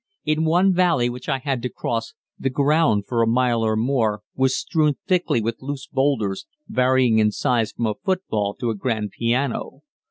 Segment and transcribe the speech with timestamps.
[0.25, 4.21] In one valley which I had to cross, the ground, for a mile or more,
[4.35, 9.11] was strewn thickly with loose boulders, varying in size from a football to a grand
[9.11, 9.81] piano.